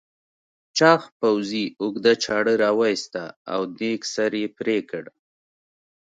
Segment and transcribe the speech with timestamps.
[0.77, 5.03] چاغ پوځي اوږده چاړه راوایسته او دېگ سر یې پرې کړ.